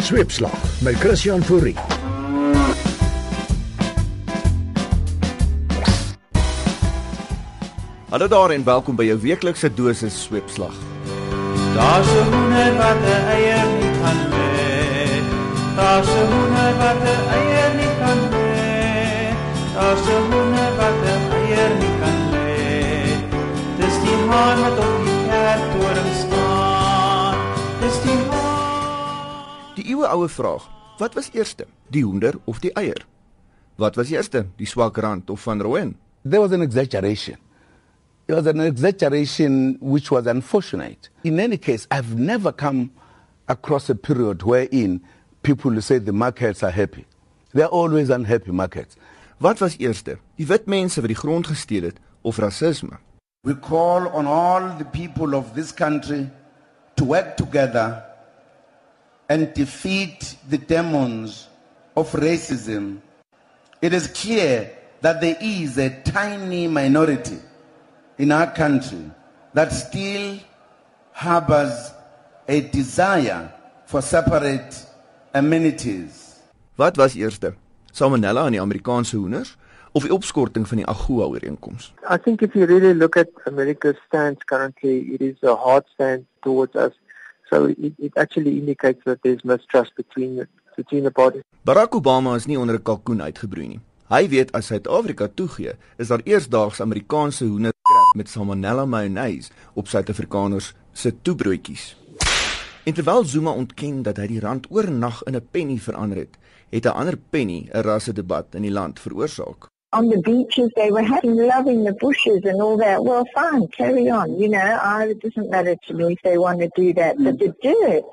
Sweepslag 0.00 0.80
met 0.82 0.94
Christian 0.94 1.42
Fourie. 1.42 1.74
Hallo 8.08 8.28
daar 8.28 8.50
en 8.50 8.64
welkom 8.64 8.96
by 8.96 9.04
jou 9.04 9.18
weeklikse 9.20 9.68
dosis 9.74 10.22
sweepslag. 10.22 10.72
Daar's 11.74 12.08
'n 12.08 12.32
hoender 12.32 12.76
wat 12.76 12.96
Die 29.80 29.94
eeue 29.94 30.08
oue 30.12 30.28
vraag: 30.28 30.68
Wat 31.00 31.14
was 31.16 31.30
eerste, 31.32 31.64
die 31.88 32.04
hoender 32.04 32.36
of 32.44 32.60
die 32.60 32.72
eier? 32.76 33.06
Wat 33.80 33.96
was 33.96 34.10
eerste, 34.12 34.44
die 34.60 34.68
swak 34.68 34.98
rand 35.00 35.30
of 35.32 35.40
van 35.40 35.60
Rooyen? 35.64 35.96
there 36.22 36.40
was 36.40 36.52
an 36.52 36.60
exaggeration. 36.60 37.38
It 38.28 38.34
was 38.34 38.46
an 38.46 38.60
exaggeration 38.60 39.78
which 39.80 40.10
was 40.10 40.26
unfortunate. 40.26 41.08
In 41.24 41.40
any 41.40 41.56
case, 41.56 41.86
I've 41.90 42.14
never 42.14 42.52
come 42.52 42.90
across 43.48 43.88
a 43.88 43.94
period 43.94 44.42
wherein 44.42 45.00
people 45.42 45.80
say 45.80 45.98
the 45.98 46.12
markets 46.12 46.62
are 46.62 46.70
happy. 46.70 47.06
They're 47.52 47.66
always 47.66 48.10
unhappy 48.10 48.52
markets. 48.52 48.96
Wat 49.38 49.58
was 49.60 49.76
eerste, 49.78 50.18
die 50.36 50.44
wit 50.44 50.66
mense 50.68 51.00
wat 51.00 51.08
die 51.08 51.16
grond 51.16 51.48
gesteel 51.48 51.88
het 51.88 51.96
of 52.22 52.36
rasisme? 52.38 53.00
We 53.48 53.56
call 53.56 54.06
on 54.12 54.26
all 54.26 54.76
the 54.76 54.84
people 54.84 55.34
of 55.34 55.54
this 55.54 55.72
country 55.72 56.28
to 56.96 57.04
work 57.04 57.38
together 57.40 58.09
and 59.30 59.54
defeat 59.54 60.36
the 60.48 60.58
demons 60.58 61.48
of 61.96 62.10
racism. 62.12 63.00
It 63.80 63.92
is 63.94 64.08
clear 64.08 64.76
that 65.00 65.20
there 65.20 65.36
is 65.40 65.78
a 65.78 65.90
tiny 66.02 66.66
minority 66.66 67.38
in 68.18 68.32
our 68.32 68.50
country 68.50 69.10
that 69.54 69.72
still 69.72 70.38
harbors 71.12 71.92
a 72.48 72.60
desire 72.60 73.52
for 73.86 74.02
separate 74.02 74.74
amenities. 75.32 76.40
Wat 76.76 76.96
was 76.96 77.14
eerste, 77.14 77.54
salmonella 77.92 78.46
in 78.46 78.52
die 78.52 78.60
Amerikaanse 78.60 79.16
hoenders 79.16 79.56
of 79.92 80.02
die 80.02 80.12
opskorting 80.12 80.66
van 80.66 80.82
die 80.82 80.86
AGOA 80.86 81.28
ooreenkoms? 81.30 81.92
I 82.08 82.16
think 82.16 82.42
if 82.42 82.54
you 82.54 82.66
really 82.66 82.94
look 82.94 83.16
at 83.16 83.28
America's 83.46 83.96
stance 84.08 84.42
currently, 84.44 85.14
it 85.14 85.22
is 85.22 85.38
a 85.42 85.54
hard 85.54 85.84
stance 85.94 86.26
towards 86.42 86.74
us. 86.74 86.92
So 87.50 87.66
it, 87.66 87.94
it 87.98 88.16
actually 88.16 88.58
indicates 88.58 89.02
that 89.04 89.22
there's 89.22 89.42
mistrust 89.44 89.94
between 89.96 90.36
the, 90.36 90.46
between 90.76 91.02
the 91.02 91.10
parties. 91.10 91.42
Barack 91.66 91.92
Obama 91.98 92.36
is 92.36 92.46
nie 92.46 92.58
onder 92.58 92.78
'n 92.78 92.82
kalkoen 92.82 93.22
uitgebroei 93.22 93.68
nie. 93.68 93.80
Hy 94.08 94.28
weet 94.28 94.52
as 94.52 94.66
Suid-Afrika 94.66 95.28
toegee, 95.34 95.72
is 95.96 96.08
daar 96.08 96.20
eersdaags 96.24 96.80
Amerikaanse 96.80 97.44
hoenderkrap 97.44 98.14
met 98.16 98.28
salmonella 98.28 98.84
mayonnaise 98.84 99.50
op 99.74 99.88
Suid-Afrikaners 99.88 100.72
se 100.92 101.12
toebroodjies. 101.22 101.96
En 102.84 102.94
terwyl 102.94 103.24
Zuma 103.24 103.50
ontken 103.50 104.02
dat 104.02 104.16
hy 104.16 104.26
die 104.26 104.40
rand 104.40 104.66
oornag 104.70 105.22
in 105.22 105.36
'n 105.36 105.48
penny 105.50 105.78
verander 105.78 106.18
het, 106.18 106.38
het 106.70 106.84
'n 106.84 106.96
ander 107.00 107.18
penny 107.30 107.68
'n 107.72 107.82
rassedebat 107.82 108.54
in 108.54 108.62
die 108.62 108.72
land 108.72 109.00
veroorsaak. 109.00 109.66
On 109.92 110.08
the 110.08 110.18
beaches 110.18 110.70
they 110.76 110.90
were 110.90 111.02
having 111.02 111.36
love 111.36 111.66
in 111.66 111.84
the 111.84 111.92
bushes 111.92 112.42
and 112.44 112.60
all 112.62 112.76
that. 112.76 113.04
Well, 113.04 113.24
fine, 113.34 113.66
carry 113.68 114.08
on. 114.08 114.38
You 114.38 114.48
know, 114.48 114.58
I, 114.58 115.08
it 115.08 115.20
doesn't 115.20 115.50
matter 115.50 115.76
to 115.88 115.94
me 115.94 116.12
if 116.12 116.22
they 116.22 116.38
want 116.38 116.60
to 116.60 116.70
do 116.76 116.92
that. 116.94 117.16
But 117.18 117.38
the 117.38 117.54
dirt, 117.62 118.04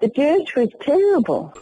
the 0.00 0.08
dirt 0.08 0.54
was 0.54 0.68
terrible. 0.82 1.54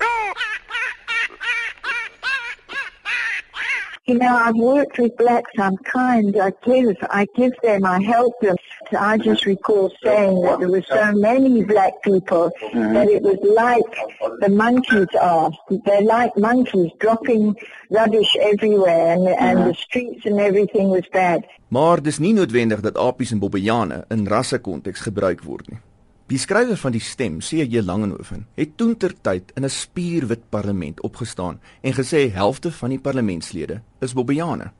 You 4.07 4.15
know, 4.15 4.37
I've 4.37 4.55
worked 4.55 4.99
with 4.99 5.17
blacks. 5.17 5.51
I'm 5.59 5.77
kind. 5.79 6.37
I 6.39 6.53
give. 6.65 6.97
I 7.11 7.27
give 7.35 7.53
them. 7.63 7.85
I 7.85 8.01
help 8.01 8.35
them. 8.41 8.57
I 8.93 9.19
just 9.19 9.45
recall 9.47 9.91
saying 10.03 10.43
that 10.43 10.59
there 10.59 10.71
were 10.71 10.83
so 10.83 11.13
many 11.13 11.65
black 11.65 12.03
people 12.03 12.51
that 12.73 13.09
it 13.09 13.23
was 13.23 13.39
like 13.43 13.93
the 14.41 14.49
monkeys 14.49 15.13
are. 15.21 15.51
They're 15.85 16.03
like 16.03 16.37
monkeys 16.37 16.93
dropping 16.99 17.57
rubbish 17.91 18.37
everywhere, 18.41 19.13
and 19.15 19.27
and 19.29 19.59
the 19.67 19.75
streets 19.75 20.25
and 20.25 20.39
everything 20.41 20.89
was 20.89 21.09
bad. 21.13 21.45
Maar 21.69 22.03
dis 22.03 22.19
nie 22.19 22.33
noodwendig 22.33 22.81
dat 22.81 22.97
apies 22.97 23.33
en 23.35 23.39
bobbejane 23.39 24.05
in 24.09 24.27
rassekonteks 24.27 25.01
gebruik 25.01 25.43
word 25.43 25.69
nie. 25.71 25.81
Die 26.27 26.39
skrywer 26.39 26.77
van 26.77 26.91
die 26.91 27.03
stem, 27.03 27.39
C.J. 27.39 27.83
Langehoven, 27.87 28.47
het 28.59 28.77
toentertyd 28.77 29.53
in 29.55 29.65
'n 29.65 29.71
spierwit 29.71 30.49
parlement 30.49 31.01
opgestaan 31.01 31.61
en 31.81 31.95
gesê 31.95 32.31
helfte 32.33 32.73
van 32.73 32.89
die 32.91 32.99
parlementslede 32.99 33.81
is 34.01 34.13
bobbejane. 34.13 34.73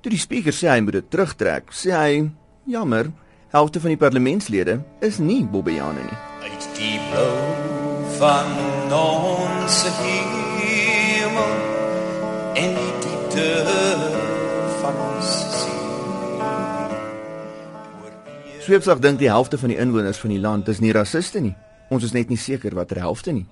Toe 0.00 0.10
die 0.10 0.20
spreker 0.20 0.52
sê 0.52 0.68
hy 0.68 0.80
moet 0.80 0.92
dit 0.92 1.10
terugtrek, 1.10 1.72
sê 1.72 1.90
hy: 1.92 2.30
"Jammer, 2.70 3.10
helfte 3.48 3.80
van 3.80 3.88
die 3.88 3.98
parlementslede 3.98 4.80
is 5.00 5.18
nie 5.18 5.44
bobbejane 5.44 6.02
nie." 6.02 6.18
Uit 6.50 6.68
die 6.76 7.00
blou 7.10 7.60
van 8.18 8.46
ons 8.90 9.84
hemel 9.98 11.52
en 12.54 12.74
die 12.74 12.92
diepte 13.04 13.48
van 14.80 14.94
ons 15.06 15.30
siel. 15.60 15.80
Sweepsag 18.60 18.98
dink 18.98 19.18
die 19.18 19.30
helfte 19.30 19.58
van 19.58 19.72
die 19.72 19.78
inwoners 19.78 20.18
van 20.18 20.30
die 20.30 20.40
land 20.40 20.68
is 20.68 20.80
nie 20.80 20.92
rassiste 20.92 21.40
nie. 21.40 21.56
Ons 21.90 22.04
is 22.04 22.12
net 22.12 22.28
nie 22.28 22.38
seker 22.38 22.74
watter 22.74 23.00
helfte 23.02 23.32
nie. 23.32 23.46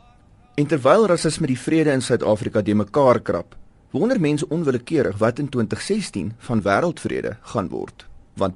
En 0.54 0.66
terwyl 0.66 1.06
rasisme 1.06 1.46
die 1.46 1.58
vrede 1.58 1.94
in 1.94 2.02
Suid-Afrika 2.02 2.62
de 2.62 2.74
mekaar 2.74 3.20
krap, 3.22 3.56
wonder 3.90 4.20
mense 4.20 4.48
onwillekeurig 4.48 5.18
wat 5.18 5.38
in 5.38 5.48
2016 5.48 6.32
van 6.38 6.62
wêreldvrede 6.62 7.36
gaan 7.54 7.68
word. 7.68 8.06
Want 8.38 8.54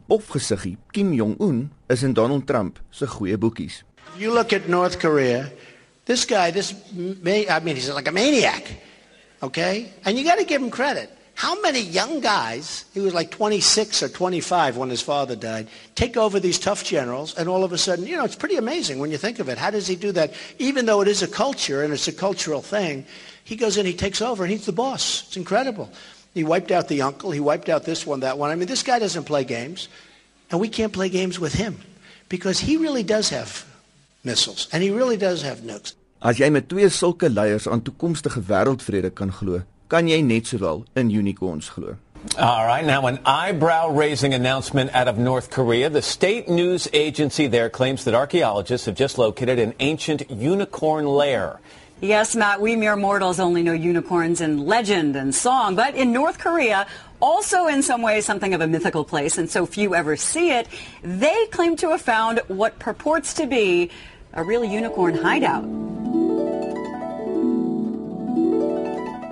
Kim 0.93 1.17
Jong-un 1.17 1.71
is 1.89 2.05
in 2.05 2.15
Donald 2.15 2.47
Trump 2.47 2.79
se 2.93 3.07
goeie 3.07 3.37
boekies. 3.37 3.83
You 4.17 4.33
look 4.33 4.53
at 4.53 4.69
North 4.69 4.99
Korea. 5.01 5.51
This 6.05 6.25
guy, 6.25 6.51
this 6.53 6.75
may, 6.93 7.49
I 7.49 7.61
mean, 7.61 7.75
he's 7.77 7.91
like 7.91 8.09
a 8.09 8.13
maniac. 8.13 8.65
Okay, 9.43 9.93
and 10.05 10.17
you 10.17 10.25
got 10.25 10.39
to 10.39 10.45
give 10.45 10.63
him 10.63 10.71
credit. 10.71 11.11
How 11.35 11.61
many 11.63 11.81
young 11.81 12.21
guys, 12.21 12.85
he 12.95 13.01
was 13.01 13.15
like 13.15 13.31
26 13.31 14.03
or 14.03 14.09
25 14.09 14.77
when 14.77 14.91
his 14.91 15.01
father 15.01 15.35
died, 15.35 15.67
take 15.95 16.17
over 16.17 16.39
these 16.39 16.59
tough 16.59 16.85
generals, 16.85 17.35
and 17.37 17.49
all 17.49 17.65
of 17.65 17.73
a 17.73 17.79
sudden, 17.79 18.07
you 18.07 18.17
know, 18.17 18.25
it's 18.25 18.37
pretty 18.37 18.57
amazing 18.57 18.99
when 18.99 19.11
you 19.11 19.19
think 19.19 19.39
of 19.39 19.49
it. 19.49 19.59
How 19.59 19.71
does 19.71 19.89
he 19.89 19.97
do 19.97 20.13
that? 20.13 20.35
Even 20.59 20.87
though 20.87 21.01
it 21.01 21.09
is 21.09 21.23
a 21.23 21.29
culture 21.29 21.83
and 21.83 21.93
it's 21.93 22.07
a 22.07 22.13
cultural 22.13 22.63
thing, 22.63 23.05
he 23.45 23.57
goes 23.57 23.77
in, 23.77 23.87
he 23.87 23.95
takes 23.95 24.23
over, 24.23 24.45
and 24.45 24.53
he's 24.53 24.67
the 24.67 24.73
boss. 24.73 25.25
It's 25.27 25.37
incredible. 25.37 25.91
He 26.35 26.45
wiped 26.45 26.71
out 26.71 26.89
the 26.89 27.03
uncle, 27.03 27.31
he 27.31 27.41
wiped 27.41 27.69
out 27.69 27.85
this 27.85 28.07
one, 28.07 28.21
that 28.21 28.39
one. 28.39 28.51
I 28.51 28.55
mean, 28.55 28.69
this 28.69 28.83
guy 28.83 28.99
doesn't 28.99 29.25
play 29.25 29.45
games, 29.45 29.89
and 30.51 30.61
we 30.61 30.69
can't 30.69 30.93
play 30.93 31.09
games 31.09 31.39
with 31.39 31.55
him 31.55 31.81
because 32.29 32.61
he 32.61 32.77
really 32.77 33.03
does 33.03 33.29
have 33.29 33.67
missiles, 34.25 34.69
and 34.73 34.83
he 34.83 34.91
really 34.91 35.17
does 35.17 35.43
have 35.43 35.59
nukes. 35.59 35.95
As 36.23 36.39
jy 36.39 36.49
met 36.51 36.69
twee 36.71 36.87
sulke 36.87 37.27
leiers 37.29 37.67
aan 37.67 37.83
toekomstige 37.83 38.41
wêreldvrede 38.47 39.11
kan 39.15 39.33
glo, 39.35 39.63
kan 39.89 40.07
jy 40.07 40.21
net 40.23 40.47
sowel 40.47 40.85
in 40.95 41.11
unicorns 41.11 41.69
glo. 41.69 41.97
All 42.39 42.65
right, 42.65 42.85
now 42.85 43.07
an 43.09 43.19
eyebrow 43.27 43.91
raising 43.91 44.33
announcement 44.33 44.95
out 44.95 45.09
of 45.09 45.19
North 45.19 45.51
Korea. 45.51 45.91
The 45.91 46.01
state 46.01 46.49
news 46.49 46.87
agency 46.93 47.49
there 47.49 47.69
claims 47.69 48.05
that 48.05 48.15
archaeologists 48.15 48.87
have 48.87 48.95
just 48.95 49.19
located 49.19 49.59
an 49.59 49.75
ancient 49.81 50.31
unicorn 50.31 51.05
lair. 51.05 51.59
Yes, 52.03 52.35
Matt, 52.35 52.61
we 52.61 52.75
mere 52.75 52.97
mortals 52.97 53.39
only 53.39 53.63
know 53.63 53.73
unicorns 53.73 54.41
in 54.41 54.67
legend 54.67 55.15
and 55.15 55.33
song, 55.33 55.77
but 55.77 55.95
in 55.95 56.11
North 56.11 56.37
Korea, 56.37 56.85
also 57.21 57.69
in 57.69 57.81
some 57.81 58.03
ways 58.03 58.27
something 58.27 58.55
of 58.55 58.61
a 58.61 58.67
mythical 58.67 59.05
place, 59.05 59.39
and 59.39 59.49
so 59.49 59.67
few 59.67 59.95
ever 59.95 60.17
see 60.17 60.51
it, 60.51 60.67
they 61.05 61.47
claim 61.53 61.77
to 61.77 61.91
have 61.91 62.01
found 62.01 62.41
what 62.49 62.81
purports 62.81 63.35
to 63.35 63.47
be 63.47 63.89
a 64.33 64.43
real 64.43 64.65
unicorn 64.65 65.15
hideout. 65.15 65.63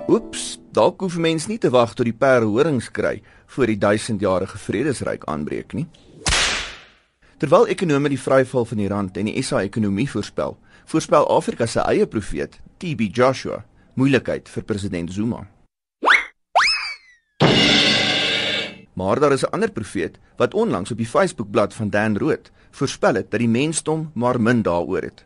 Oeps, 0.07 0.61
dalk 0.71 1.03
hoef 1.03 1.19
mens 1.19 1.51
nie 1.51 1.59
te 1.59 1.75
wag 1.75 1.99
tot 1.99 2.07
die 2.07 2.15
perde 2.15 2.47
horings 2.55 2.87
kry 2.95 3.17
voor 3.51 3.67
die 3.67 3.79
duisendjarige 3.83 4.63
vredesryk 4.63 5.27
aanbreek 5.27 5.75
nie. 5.75 5.89
Terwyl 7.43 7.67
ekonome 7.75 8.15
die 8.15 8.23
vryval 8.23 8.63
van 8.63 8.79
die 8.79 8.91
rand 8.95 9.19
en 9.19 9.27
die 9.27 9.43
SA 9.43 9.67
ekonomie 9.67 10.07
voorspel, 10.07 10.55
voorspel 10.91 11.29
Afrika 11.29 11.67
se 11.67 11.81
eie 11.87 12.07
profeet, 12.07 12.57
TB 12.83 13.13
Joshua, 13.15 13.61
moeilikheid 13.95 14.49
vir 14.51 14.65
president 14.67 15.13
Zuma. 15.15 15.45
Maar 18.99 19.21
daar 19.21 19.33
is 19.33 19.45
'n 19.45 19.53
ander 19.55 19.71
profeet 19.71 20.19
wat 20.37 20.55
onlangs 20.55 20.91
op 20.91 20.97
die 20.97 21.07
Facebookblad 21.07 21.75
van 21.75 21.91
Dan 21.91 22.19
Rood 22.19 22.51
voorspel 22.71 23.15
het 23.15 23.31
dat 23.31 23.41
die 23.41 23.49
mensdom 23.49 24.11
maar 24.15 24.41
min 24.41 24.63
daaroor 24.63 25.03
het. 25.03 25.25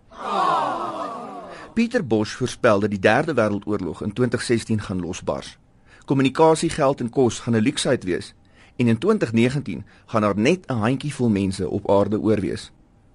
Pieter 1.74 2.06
Bosch 2.06 2.36
voorspel 2.36 2.80
dat 2.80 2.90
die 2.90 2.98
Derde 2.98 3.34
Wêreldoorlog 3.34 4.02
in 4.02 4.12
2016 4.12 4.80
gaan 4.80 5.00
losbars. 5.00 5.58
Kommunikasie, 6.04 6.70
geld 6.70 7.00
en 7.00 7.10
kos 7.10 7.38
gaan 7.38 7.56
'n 7.56 7.62
luksheid 7.62 8.04
wees 8.04 8.34
en 8.76 8.86
in 8.86 8.98
2019 8.98 9.84
gaan 10.06 10.20
daar 10.20 10.38
net 10.38 10.66
'n 10.66 10.72
handjievol 10.72 11.28
mense 11.28 11.68
op 11.68 11.90
aarde 11.90 12.20
oorwees. 12.20 12.72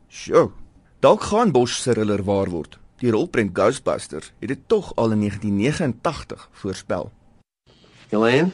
Sjoe. 0.07 0.51
Dalk 0.99 1.21
gaan 1.21 1.51
Bosch 1.51 1.79
se 1.79 1.91
riller 1.91 2.23
waar 2.23 2.49
word. 2.49 2.77
Die 2.99 3.11
rolprent 3.11 3.57
Ghostbusters 3.57 4.31
het 4.39 4.47
dit 4.47 4.59
tog 4.67 4.91
al 4.95 5.11
in 5.11 5.19
1989 5.19 6.49
voorspel. 6.51 7.11
Elaine, 8.09 8.51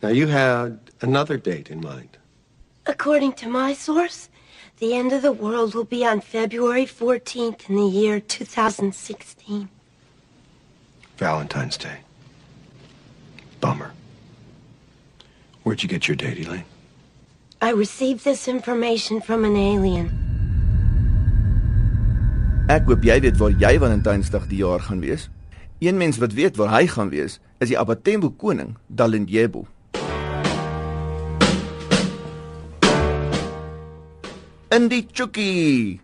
now 0.00 0.12
you 0.12 0.30
had 0.30 0.70
another 0.98 1.42
date 1.42 1.70
in 1.70 1.78
mind. 1.78 2.18
According 2.82 3.34
to 3.34 3.48
my 3.48 3.74
source, 3.74 4.28
the 4.78 4.94
end 4.94 5.12
of 5.12 5.22
the 5.22 5.32
world 5.32 5.74
will 5.74 5.86
be 5.88 6.08
on 6.12 6.20
February 6.22 6.86
14th 6.86 7.68
in 7.68 7.76
the 7.76 7.90
year 7.90 8.20
2016. 8.20 9.68
Valentine's 11.16 11.76
Day. 11.76 11.98
Bummer. 13.60 13.92
Where'd 15.64 15.82
you 15.82 15.88
get 15.88 16.06
your 16.06 16.16
date, 16.16 16.46
Elaine? 16.46 16.64
I 17.60 17.70
received 17.70 18.24
this 18.24 18.46
information 18.46 19.20
from 19.20 19.44
an 19.44 19.56
alien. 19.56 20.23
Ek 22.64 22.86
hoop 22.88 23.02
jy 23.04 23.18
weet 23.20 23.36
waar 23.36 23.52
jy 23.60 23.74
Valentynsdag 23.76 24.46
die 24.48 24.62
jaar 24.62 24.80
gaan 24.80 25.02
wees. 25.04 25.26
Een 25.84 25.98
mens 26.00 26.16
wat 26.16 26.32
weet 26.32 26.56
waar 26.56 26.70
hy 26.72 26.86
gaan 26.88 27.10
wees, 27.12 27.36
is 27.60 27.68
die 27.68 27.76
Abatembo 27.76 28.30
koning, 28.40 28.70
Dalindyebo. 28.88 29.66
In 34.72 34.88
die 34.88 35.02
chukkie. 35.12 36.00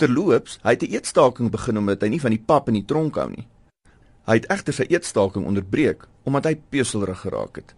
Terloops, 0.00 0.56
hy 0.62 0.72
het 0.72 0.82
'n 0.88 0.92
eetstaking 0.96 1.50
begin 1.50 1.76
omdat 1.76 2.00
hy 2.00 2.08
nie 2.08 2.20
van 2.20 2.30
die 2.30 2.42
pap 2.46 2.68
in 2.68 2.80
die 2.80 2.84
tronk 2.84 3.16
hou 3.16 3.28
nie. 3.28 3.46
Hy 4.24 4.34
het 4.34 4.48
egter 4.48 4.72
sy 4.72 4.86
eetstaking 4.88 5.44
onderbreek 5.44 6.08
omdat 6.24 6.44
hy 6.44 6.54
peselrig 6.70 7.20
geraak 7.20 7.56
het. 7.56 7.74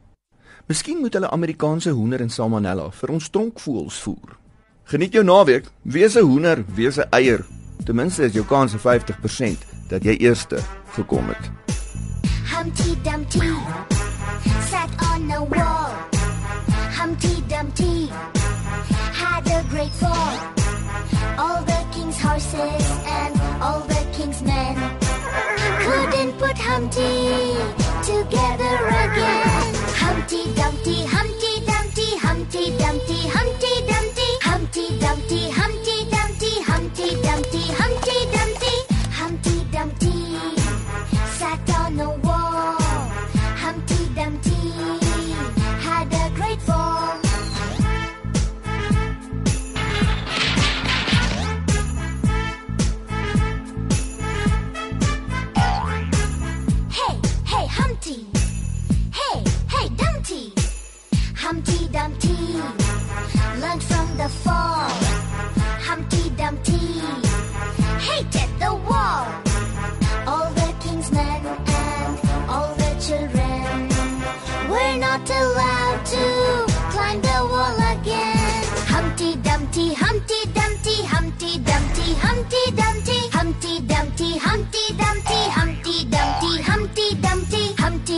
Miskien 0.69 0.99
moet 0.99 1.13
hulle 1.13 1.31
Amerikaanse 1.31 1.91
hoender 1.91 2.21
en 2.21 2.31
salmonella 2.31 2.91
vir 2.91 3.11
ons 3.11 3.31
tronkvoëls 3.31 4.01
voer. 4.01 4.39
Geniet 4.85 5.13
jou 5.13 5.25
naweek. 5.25 5.67
Wees 5.83 6.15
'n 6.15 6.23
hoender, 6.23 6.65
wees 6.75 6.99
'n 6.99 7.09
eier. 7.11 7.62
Ten 7.85 7.95
minste 7.95 8.23
is 8.23 8.33
jou 8.33 8.45
kans 8.47 8.75
50% 8.79 9.65
dat 9.89 10.05
jy 10.05 10.15
eerste 10.23 10.59
gekom 10.95 11.29
het. 11.29 11.51
Humpty 12.47 12.95
Dumpty 13.03 13.55
sat 14.71 14.91
on 15.11 15.31
a 15.31 15.43
wall. 15.45 15.91
Humpty 16.95 17.43
Dumpty 17.49 18.09
had 19.13 19.47
a 19.51 19.65
great 19.71 19.95
fall. 19.99 20.39
All 21.39 21.65
the 21.65 21.83
king's 21.91 22.21
horses 22.21 22.87
and 23.07 23.35
all 23.61 23.81
the 23.89 24.07
king's 24.17 24.43
men 24.43 24.77
couldn't 25.83 26.39
put 26.39 26.59
Humpty 26.59 27.82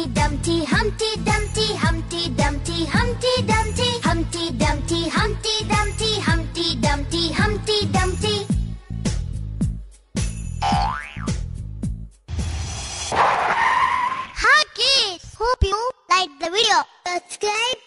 Humpty 0.04 0.20
Dumpty, 0.20 0.64
Humpty 0.66 1.16
Dumpty, 1.24 1.74
Humpty 1.76 2.28
Dumpty, 2.36 2.84
Humpty 2.84 3.42
Dumpty, 3.46 4.00
Humpty 4.02 4.50
Dumpty, 4.52 5.08
Humpty 5.08 5.64
Dumpty, 5.64 6.20
Humpty 6.20 6.76
Dumpty, 6.76 7.32
Humpty 7.32 7.86
Dumpty. 7.86 8.46
Hi 14.36 14.64
kids! 14.74 15.34
Hope 15.38 15.62
you 15.62 15.90
like 16.10 16.28
the 16.38 16.50
video. 16.50 16.82
Subscribe 17.06 17.83